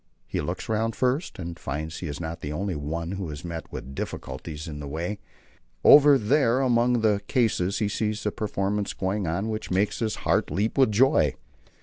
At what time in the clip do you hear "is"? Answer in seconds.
2.07-2.19